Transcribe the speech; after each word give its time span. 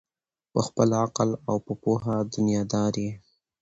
په 0.53 0.59
خپل 0.67 0.89
عقل 1.03 1.29
او 1.49 1.55
په 1.65 1.73
پوهه 1.81 2.15
دنیادار 2.33 2.93
یې 3.03 3.11